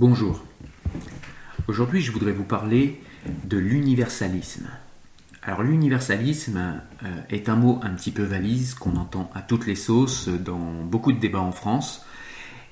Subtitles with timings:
[0.00, 0.42] Bonjour.
[1.68, 3.02] Aujourd'hui, je voudrais vous parler
[3.44, 4.66] de l'universalisme.
[5.42, 9.74] Alors l'universalisme euh, est un mot un petit peu valise qu'on entend à toutes les
[9.74, 12.06] sauces dans beaucoup de débats en France.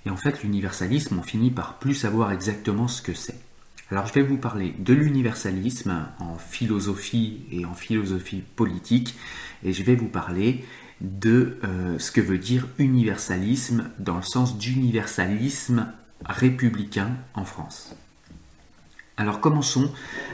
[0.07, 3.39] Et en fait, l'universalisme, on finit par plus savoir exactement ce que c'est.
[3.91, 9.17] Alors je vais vous parler de l'universalisme en philosophie et en philosophie politique.
[9.65, 10.65] Et je vais vous parler
[11.03, 15.93] de euh, ce que veut dire universalisme dans le sens d'universalisme
[16.25, 17.95] républicain en France.
[19.17, 19.93] Alors commençons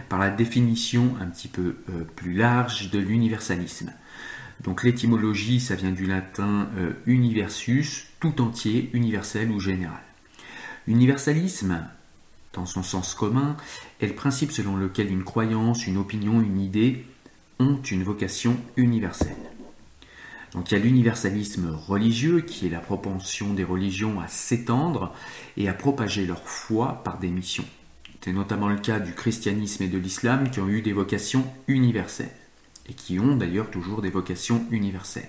[0.09, 3.93] par la définition un petit peu euh, plus large de l'universalisme.
[4.63, 10.03] Donc l'étymologie, ça vient du latin euh, universus, tout entier, universel ou général.
[10.87, 11.87] Universalisme,
[12.53, 13.57] dans son sens commun,
[14.01, 17.07] est le principe selon lequel une croyance, une opinion, une idée
[17.59, 19.37] ont une vocation universelle.
[20.55, 25.13] Donc il y a l'universalisme religieux qui est la propension des religions à s'étendre
[25.57, 27.67] et à propager leur foi par des missions.
[28.21, 32.35] C'est notamment le cas du christianisme et de l'islam qui ont eu des vocations universelles
[32.89, 35.29] et qui ont d'ailleurs toujours des vocations universelles.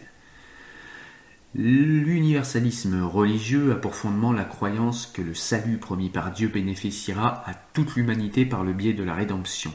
[1.56, 7.54] L'universalisme religieux a pour fondement la croyance que le salut promis par Dieu bénéficiera à
[7.74, 9.74] toute l'humanité par le biais de la rédemption.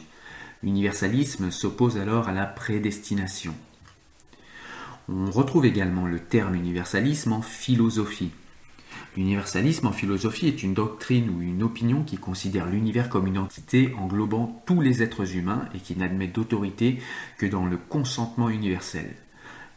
[0.63, 3.55] L'universalisme s'oppose alors à la prédestination.
[5.13, 8.31] On retrouve également le terme universalisme en philosophie.
[9.17, 13.93] L'universalisme en philosophie est une doctrine ou une opinion qui considère l'univers comme une entité
[13.99, 17.01] englobant tous les êtres humains et qui n'admet d'autorité
[17.39, 19.17] que dans le consentement universel.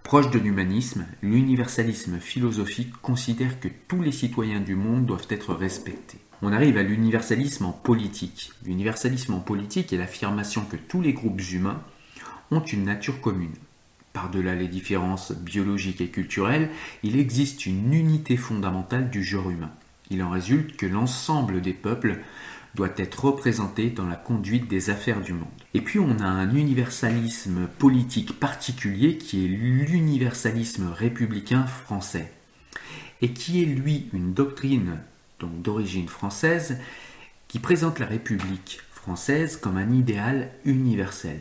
[0.03, 6.19] Proche de l'humanisme, l'universalisme philosophique considère que tous les citoyens du monde doivent être respectés.
[6.43, 8.51] On arrive à l'universalisme en politique.
[8.65, 11.81] L'universalisme en politique est l'affirmation que tous les groupes humains
[12.51, 13.55] ont une nature commune.
[14.13, 16.69] Par-delà les différences biologiques et culturelles,
[17.01, 19.71] il existe une unité fondamentale du genre humain.
[20.11, 22.19] Il en résulte que l'ensemble des peuples
[22.75, 25.47] doit être représenté dans la conduite des affaires du monde.
[25.73, 32.31] Et puis on a un universalisme politique particulier qui est l'universalisme républicain français,
[33.21, 34.99] et qui est lui une doctrine
[35.39, 36.77] d'origine française
[37.47, 41.39] qui présente la République française comme un idéal universel.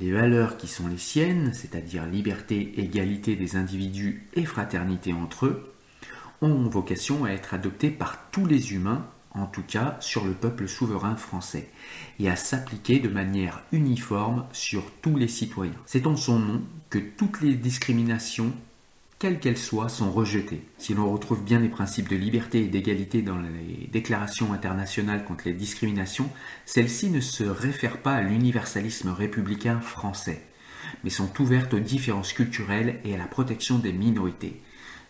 [0.00, 5.72] Les valeurs qui sont les siennes, c'est-à-dire liberté, égalité des individus et fraternité entre eux,
[6.40, 10.66] ont vocation à être adoptées par tous les humains, en tout cas sur le peuple
[10.66, 11.68] souverain français,
[12.18, 15.72] et à s'appliquer de manière uniforme sur tous les citoyens.
[15.86, 18.52] C'est en son nom que toutes les discriminations
[19.22, 20.64] quelles qu'elles soient, sont rejetées.
[20.78, 25.44] Si l'on retrouve bien les principes de liberté et d'égalité dans les déclarations internationales contre
[25.46, 26.28] les discriminations,
[26.66, 30.42] celles-ci ne se réfèrent pas à l'universalisme républicain français,
[31.04, 34.60] mais sont ouvertes aux différences culturelles et à la protection des minorités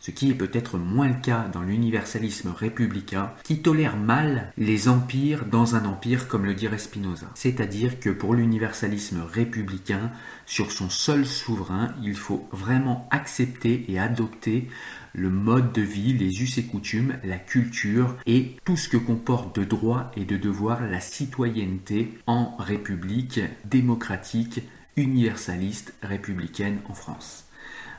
[0.03, 5.47] ce qui est peut-être moins le cas dans l'universalisme républicain, qui tolère mal les empires
[5.47, 7.29] dans un empire comme le dirait Spinoza.
[7.37, 10.11] C'est-à-dire que pour l'universalisme républicain,
[10.45, 14.69] sur son seul souverain, il faut vraiment accepter et adopter
[15.15, 19.57] le mode de vie, les us et coutumes, la culture et tout ce que comporte
[19.57, 24.63] de droits et de devoirs la citoyenneté en république démocratique,
[24.97, 27.45] universaliste, républicaine en France.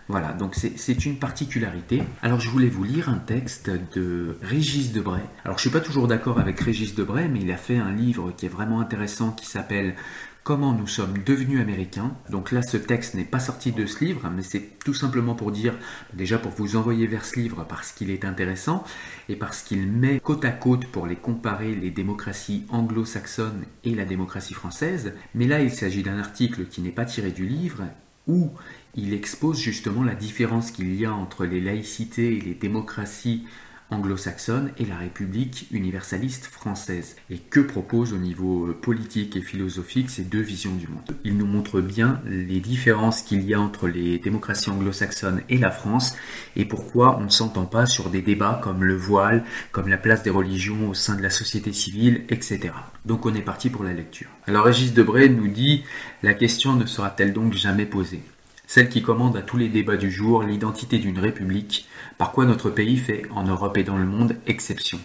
[0.09, 2.03] Voilà, donc c'est une particularité.
[2.21, 5.21] Alors je voulais vous lire un texte de Régis Debray.
[5.45, 8.33] Alors je suis pas toujours d'accord avec Régis Debray, mais il a fait un livre
[8.35, 9.95] qui est vraiment intéressant qui s'appelle
[10.43, 12.11] Comment nous sommes devenus américains.
[12.29, 15.53] Donc là, ce texte n'est pas sorti de ce livre, mais c'est tout simplement pour
[15.53, 15.73] dire,
[16.13, 18.83] déjà pour vous envoyer vers ce livre parce qu'il est intéressant
[19.29, 24.03] et parce qu'il met côte à côte pour les comparer les démocraties anglo-saxonnes et la
[24.03, 25.13] démocratie française.
[25.33, 27.83] Mais là, il s'agit d'un article qui n'est pas tiré du livre
[28.27, 28.51] où
[28.95, 33.45] il expose justement la différence qu'il y a entre les laïcités et les démocraties
[33.89, 40.09] anglo-saxonnes et la République universaliste française, et que proposent au niveau euh, politique et philosophique
[40.09, 41.15] ces deux visions du monde?
[41.23, 45.71] Il nous montre bien les différences qu'il y a entre les démocraties anglo-saxonnes et la
[45.71, 46.15] France,
[46.55, 50.23] et pourquoi on ne s'entend pas sur des débats comme le voile, comme la place
[50.23, 52.71] des religions au sein de la société civile, etc.
[53.05, 54.29] Donc on est parti pour la lecture.
[54.47, 55.83] Alors Régis Debray nous dit,
[56.21, 58.23] la question ne sera-t-elle donc jamais posée?
[58.67, 61.87] Celle qui commande à tous les débats du jour l'identité d'une république,
[62.17, 64.99] par quoi notre pays fait, en Europe et dans le monde, exception.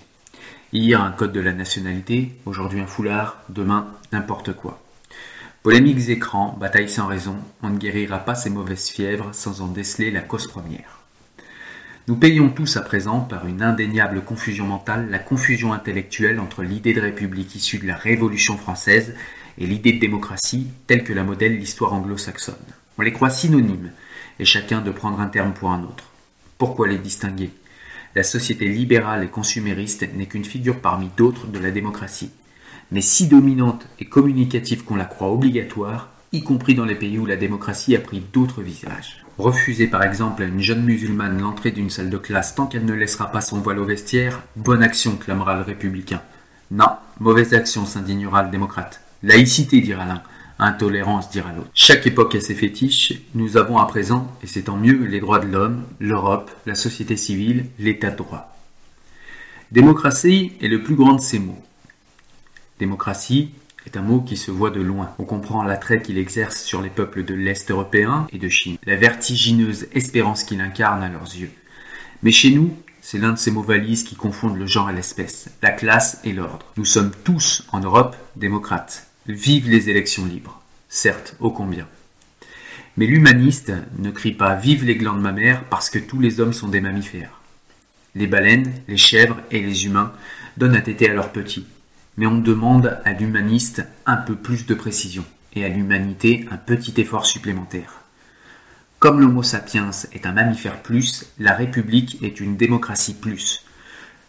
[0.72, 4.82] Hier un code de la nationalité, aujourd'hui un foulard, demain n'importe quoi.
[5.62, 10.10] Polémiques écrans, batailles sans raison, on ne guérira pas ces mauvaises fièvres sans en déceler
[10.10, 10.98] la cause première.
[12.06, 16.94] Nous payons tous à présent, par une indéniable confusion mentale, la confusion intellectuelle entre l'idée
[16.94, 19.14] de république issue de la Révolution française
[19.58, 22.54] et l'idée de démocratie telle que la modèle l'histoire anglo-saxonne.
[22.98, 23.92] On les croit synonymes,
[24.40, 26.10] et chacun de prendre un terme pour un autre.
[26.58, 27.50] Pourquoi les distinguer?
[28.16, 32.32] La société libérale et consumériste n'est qu'une figure parmi d'autres de la démocratie,
[32.90, 37.26] mais si dominante et communicative qu'on la croit obligatoire, y compris dans les pays où
[37.26, 39.24] la démocratie a pris d'autres visages.
[39.38, 42.94] Refuser par exemple à une jeune musulmane l'entrée d'une salle de classe tant qu'elle ne
[42.94, 46.20] laissera pas son voile au vestiaire, bonne action, clamera le républicain.
[46.72, 46.90] Non,
[47.20, 49.00] mauvaise action, s'indignera le démocrate.
[49.22, 50.22] Laïcité, dira l'un.
[50.58, 51.70] Intolérance, dira l'autre.
[51.72, 53.12] Chaque époque a ses fétiches.
[53.34, 57.16] Nous avons à présent, et c'est tant mieux, les droits de l'homme, l'Europe, la société
[57.16, 58.56] civile, l'état de droit.
[59.70, 61.62] Démocratie est le plus grand de ces mots.
[62.80, 63.50] Démocratie
[63.86, 65.14] est un mot qui se voit de loin.
[65.18, 68.96] On comprend l'attrait qu'il exerce sur les peuples de l'Est européen et de Chine, la
[68.96, 71.50] vertigineuse espérance qu'il incarne à leurs yeux.
[72.22, 75.50] Mais chez nous, c'est l'un de ces mots valises qui confondent le genre et l'espèce,
[75.62, 76.66] la classe et l'ordre.
[76.76, 79.07] Nous sommes tous, en Europe, démocrates.
[79.28, 80.58] Vive les élections libres.
[80.88, 81.86] Certes, ô combien.
[82.96, 86.68] Mais l'humaniste ne crie pas Vive les glandes mammaires parce que tous les hommes sont
[86.68, 87.38] des mammifères.
[88.14, 90.14] Les baleines, les chèvres et les humains
[90.56, 91.66] donnent à téter à leurs petits.
[92.16, 96.98] Mais on demande à l'humaniste un peu plus de précision et à l'humanité un petit
[96.98, 98.00] effort supplémentaire.
[98.98, 103.62] Comme l'Homo sapiens est un mammifère plus, la République est une démocratie plus,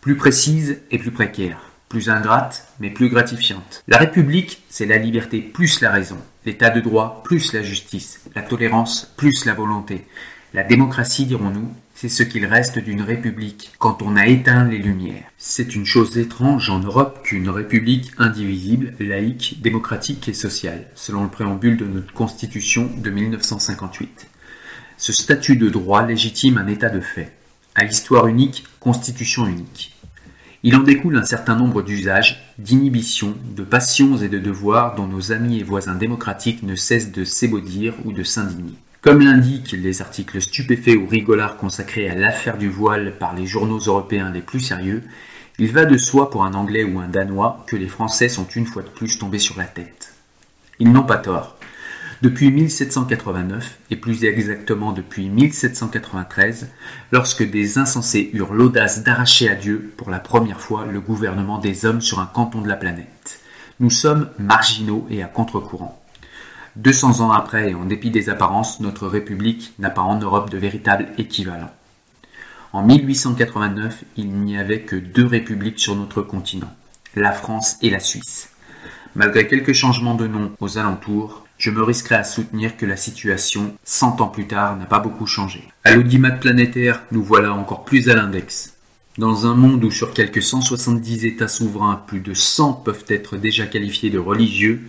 [0.02, 3.84] plus précise et plus précaire plus ingrate, mais plus gratifiante.
[3.88, 8.44] La République, c'est la liberté plus la raison, l'état de droit plus la justice, la
[8.44, 10.06] tolérance plus la volonté.
[10.54, 15.26] La démocratie, dirons-nous, c'est ce qu'il reste d'une république quand on a éteint les lumières.
[15.38, 21.30] C'est une chose étrange en Europe qu'une république indivisible, laïque, démocratique et sociale, selon le
[21.30, 24.28] préambule de notre Constitution de 1958.
[24.98, 27.34] Ce statut de droit légitime un état de fait.
[27.76, 29.94] À histoire unique, constitution unique.
[30.62, 35.32] Il en découle un certain nombre d'usages, d'inhibitions, de passions et de devoirs dont nos
[35.32, 38.74] amis et voisins démocratiques ne cessent de s'ébaudir ou de s'indigner.
[39.02, 43.80] Comme l'indiquent les articles stupéfaits ou rigolards consacrés à l'affaire du voile par les journaux
[43.80, 45.04] européens les plus sérieux,
[45.60, 48.66] il va de soi pour un Anglais ou un Danois que les Français sont une
[48.66, 50.14] fois de plus tombés sur la tête.
[50.80, 51.59] Ils n'ont pas tort.
[52.22, 56.68] Depuis 1789, et plus exactement depuis 1793,
[57.14, 61.86] lorsque des insensés eurent l'audace d'arracher à Dieu, pour la première fois, le gouvernement des
[61.86, 63.40] hommes sur un canton de la planète.
[63.80, 65.98] Nous sommes marginaux et à contre-courant.
[66.76, 70.58] 200 ans après, et en dépit des apparences, notre République n'a pas en Europe de
[70.58, 71.72] véritable équivalent.
[72.74, 76.76] En 1889, il n'y avait que deux républiques sur notre continent,
[77.16, 78.50] la France et la Suisse.
[79.16, 83.76] Malgré quelques changements de nom aux alentours, je me risquerai à soutenir que la situation,
[83.84, 85.62] cent ans plus tard, n'a pas beaucoup changé.
[85.84, 88.78] À l'audimat planétaire, nous voilà encore plus à l'index.
[89.18, 93.68] Dans un monde où sur quelques 170 États souverains, plus de 100 peuvent être déjà
[93.68, 94.80] qualifiés de religieux,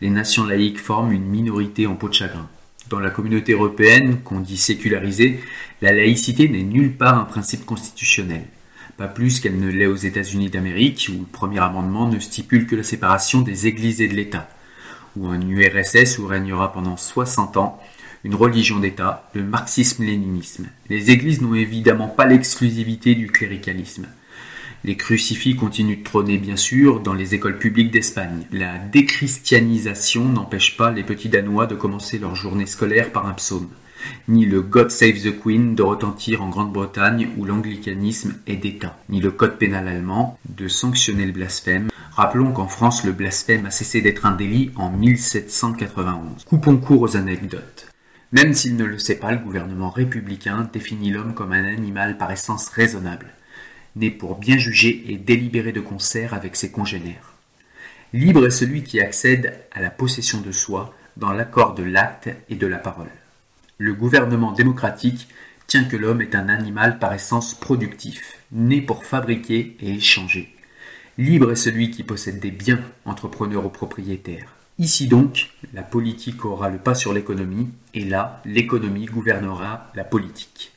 [0.00, 2.48] les nations laïques forment une minorité en peau de chagrin.
[2.88, 5.40] Dans la communauté européenne, qu'on dit sécularisée,
[5.82, 8.44] la laïcité n'est nulle part un principe constitutionnel.
[8.96, 12.76] Pas plus qu'elle ne l'est aux États-Unis d'Amérique, où le premier amendement ne stipule que
[12.76, 14.48] la séparation des églises et de l'État
[15.16, 17.80] ou un URSS où régnera pendant 60 ans
[18.24, 20.66] une religion d'État, le marxisme-léninisme.
[20.88, 24.06] Les églises n'ont évidemment pas l'exclusivité du cléricalisme.
[24.82, 28.46] Les crucifix continuent de trôner bien sûr dans les écoles publiques d'Espagne.
[28.50, 33.68] La déchristianisation n'empêche pas les petits Danois de commencer leur journée scolaire par un psaume,
[34.28, 39.20] ni le God Save the Queen de retentir en Grande-Bretagne où l'anglicanisme est d'État, ni
[39.20, 44.02] le code pénal allemand de sanctionner le blasphème Rappelons qu'en France, le blasphème a cessé
[44.02, 46.44] d'être un délit en 1791.
[46.44, 47.86] Coupons court aux anecdotes.
[48.32, 52.32] Même s'il ne le sait pas, le gouvernement républicain définit l'homme comme un animal par
[52.32, 53.26] essence raisonnable,
[53.94, 57.34] né pour bien juger et délibérer de concert avec ses congénères.
[58.12, 62.56] Libre est celui qui accède à la possession de soi dans l'accord de l'acte et
[62.56, 63.10] de la parole.
[63.78, 65.28] Le gouvernement démocratique
[65.68, 70.54] tient que l'homme est un animal par essence productif, né pour fabriquer et échanger.
[71.20, 74.46] Libre est celui qui possède des biens, entrepreneur ou propriétaire.
[74.78, 80.72] Ici donc, la politique aura le pas sur l'économie, et là, l'économie gouvernera la politique.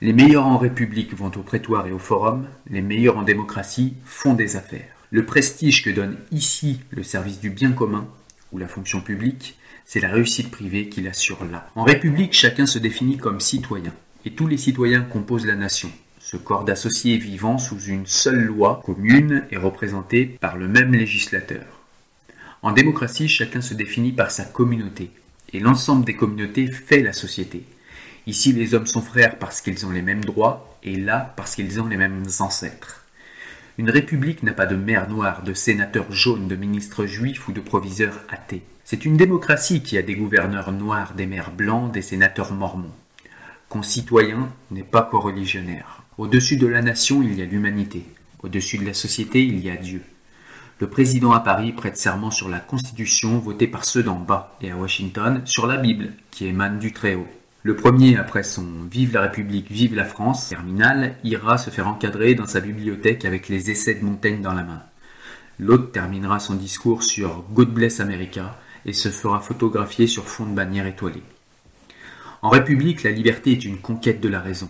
[0.00, 4.32] Les meilleurs en république vont au prétoire et au forum, les meilleurs en démocratie font
[4.32, 4.96] des affaires.
[5.10, 8.08] Le prestige que donne ici le service du bien commun,
[8.52, 11.68] ou la fonction publique, c'est la réussite privée qui l'assure là.
[11.74, 13.92] En république, chacun se définit comme citoyen,
[14.24, 15.92] et tous les citoyens composent la nation.
[16.30, 21.64] Ce corps d'associés vivant sous une seule loi commune est représenté par le même législateur.
[22.62, 25.10] En démocratie, chacun se définit par sa communauté,
[25.52, 27.64] et l'ensemble des communautés fait la société.
[28.28, 31.80] Ici, les hommes sont frères parce qu'ils ont les mêmes droits, et là parce qu'ils
[31.80, 33.04] ont les mêmes ancêtres.
[33.76, 37.60] Une république n'a pas de maire noir, de sénateur jaune, de ministre juif ou de
[37.60, 38.62] proviseur athée.
[38.84, 42.94] C'est une démocratie qui a des gouverneurs noirs, des maires blancs, des sénateurs mormons.
[43.68, 46.04] Concitoyen n'est pas co-religionnaire.
[46.20, 48.04] Au-dessus de la nation, il y a l'humanité.
[48.42, 50.02] Au-dessus de la société, il y a Dieu.
[50.78, 54.70] Le président à Paris prête serment sur la Constitution votée par ceux d'en bas et
[54.70, 57.26] à Washington sur la Bible qui émane du Très-Haut.
[57.62, 62.34] Le premier, après son Vive la République, vive la France terminal, ira se faire encadrer
[62.34, 64.82] dans sa bibliothèque avec les essais de Montaigne dans la main.
[65.58, 70.54] L'autre terminera son discours sur God bless America et se fera photographier sur fond de
[70.54, 71.22] bannière étoilée.
[72.42, 74.68] En République, la liberté est une conquête de la raison.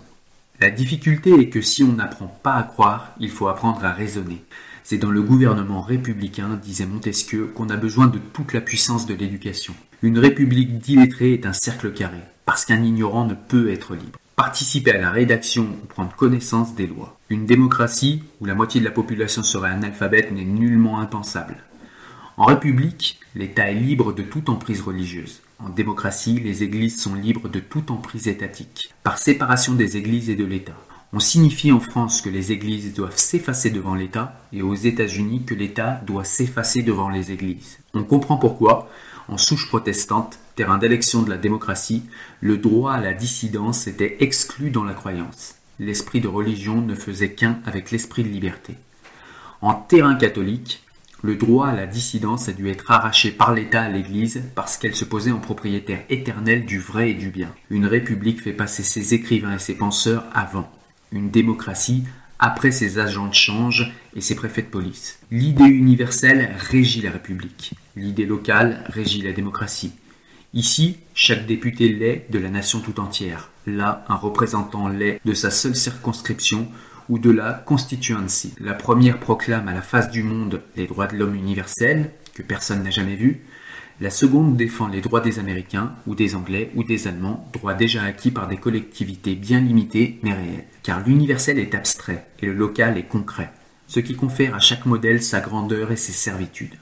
[0.63, 4.45] La difficulté est que si on n'apprend pas à croire, il faut apprendre à raisonner.
[4.85, 9.15] C'est dans le gouvernement républicain, disait Montesquieu, qu'on a besoin de toute la puissance de
[9.15, 9.73] l'éducation.
[10.03, 14.19] Une république d'illettrés est un cercle carré, parce qu'un ignorant ne peut être libre.
[14.37, 17.19] Participer à la rédaction ou prendre connaissance des lois.
[17.31, 21.57] Une démocratie où la moitié de la population serait analphabète n'est nullement impensable.
[22.37, 25.41] En République, l'État est libre de toute emprise religieuse.
[25.63, 30.35] En démocratie, les églises sont libres de toute emprise étatique, par séparation des églises et
[30.35, 30.77] de l'État.
[31.13, 35.55] On signifie en France que les églises doivent s'effacer devant l'État et aux États-Unis que
[35.55, 37.79] l'État doit s'effacer devant les églises.
[37.93, 38.89] On comprend pourquoi,
[39.29, 42.05] en souche protestante, terrain d'élection de la démocratie,
[42.41, 45.57] le droit à la dissidence était exclu dans la croyance.
[45.79, 48.77] L'esprit de religion ne faisait qu'un avec l'esprit de liberté.
[49.61, 50.83] En terrain catholique,
[51.23, 54.95] le droit à la dissidence a dû être arraché par l'État à l'Église parce qu'elle
[54.95, 57.53] se posait en propriétaire éternel du vrai et du bien.
[57.71, 60.71] Une république fait passer ses écrivains et ses penseurs avant
[61.13, 62.05] une démocratie
[62.39, 65.19] après ses agents de change et ses préfets de police.
[65.31, 67.75] L'idée universelle régit la République.
[67.97, 69.93] L'idée locale régit la démocratie.
[70.55, 73.51] Ici, chaque député l'est de la nation tout entière.
[73.67, 76.69] Là, un représentant l'est de sa seule circonscription
[77.11, 78.55] ou de la constituency.
[78.61, 82.85] La première proclame à la face du monde les droits de l'homme universels, que personne
[82.85, 83.41] n'a jamais vus.
[84.01, 88.05] La seconde défend les droits des Américains, ou des Anglais, ou des Allemands, droits déjà
[88.05, 90.65] acquis par des collectivités bien limitées mais réelles.
[90.83, 93.53] Car l'universel est abstrait et le local est concret,
[93.89, 96.77] ce qui confère à chaque modèle sa grandeur et ses servitudes.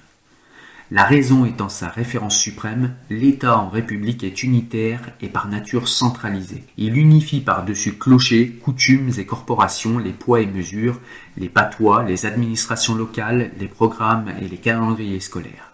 [0.90, 6.64] La raison étant sa référence suprême, l'État en République est unitaire et par nature centralisé.
[6.78, 10.98] Il unifie par-dessus clochers, coutumes et corporations les poids et mesures,
[11.36, 15.72] les patois, les administrations locales, les programmes et les calendriers scolaires.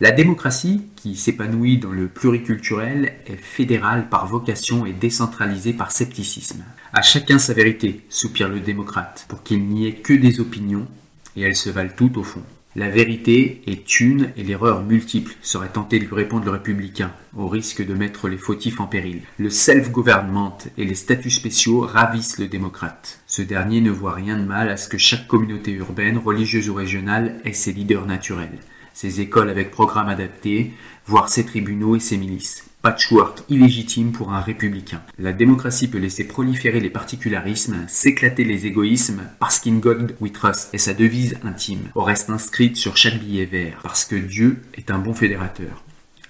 [0.00, 6.64] La démocratie, qui s'épanouit dans le pluriculturel, est fédérale par vocation et décentralisée par scepticisme.
[6.94, 10.88] À chacun sa vérité, soupire le démocrate, pour qu'il n'y ait que des opinions,
[11.36, 12.42] et elles se valent toutes au fond.
[12.76, 17.48] La vérité est une et l'erreur multiple, serait tenté de lui répondre le républicain, au
[17.48, 19.22] risque de mettre les fautifs en péril.
[19.38, 23.20] Le self-government et les statuts spéciaux ravissent le démocrate.
[23.26, 26.74] Ce dernier ne voit rien de mal à ce que chaque communauté urbaine, religieuse ou
[26.74, 28.58] régionale, ait ses leaders naturels
[29.00, 30.72] ses écoles avec programmes adaptés,
[31.06, 32.69] voire ses tribunaux et ses milices.
[32.82, 35.02] Patchwork illégitime pour un républicain.
[35.18, 40.72] La démocratie peut laisser proliférer les particularismes, s'éclater les égoïsmes, parce qu'in God we trust
[40.72, 44.90] est sa devise intime, au reste inscrite sur chaque billet vert, parce que Dieu est
[44.90, 45.84] un bon fédérateur.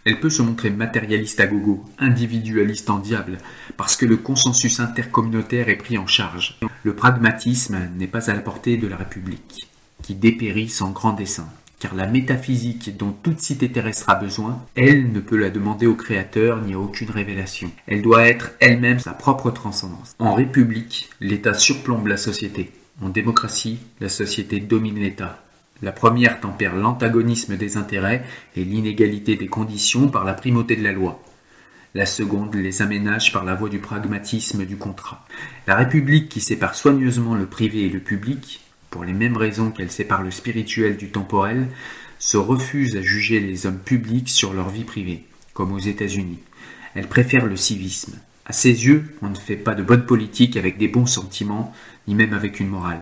[0.04, 3.38] Elle peut se montrer matérialiste à gogo, individualiste en diable,
[3.76, 6.58] parce que le consensus intercommunautaire est pris en charge.
[6.82, 9.68] Le pragmatisme n'est pas à la portée de la République,
[10.02, 11.46] qui dépérit sans grand dessein
[11.80, 15.94] car la métaphysique dont toute cité terrestre a besoin, elle ne peut la demander au
[15.94, 17.72] Créateur ni à aucune révélation.
[17.86, 20.14] Elle doit être elle-même sa propre transcendance.
[20.18, 22.70] En République, l'État surplombe la société.
[23.00, 25.42] En démocratie, la société domine l'État.
[25.80, 30.92] La première tempère l'antagonisme des intérêts et l'inégalité des conditions par la primauté de la
[30.92, 31.22] loi.
[31.94, 35.26] La seconde les aménage par la voie du pragmatisme du contrat.
[35.66, 38.60] La République qui sépare soigneusement le privé et le public
[38.90, 41.68] pour les mêmes raisons qu'elle sépare le spirituel du temporel,
[42.18, 46.38] se refuse à juger les hommes publics sur leur vie privée, comme aux États-Unis.
[46.94, 48.18] Elle préfère le civisme.
[48.44, 51.72] À ses yeux, on ne fait pas de bonne politique avec des bons sentiments,
[52.08, 53.00] ni même avec une morale.